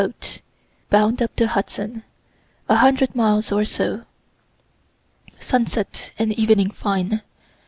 [0.03, 0.41] boat,
[0.89, 2.01] bound up the Hudson,
[2.65, 4.03] 100 miles or so.
[5.39, 7.21] Sunset and evening fine.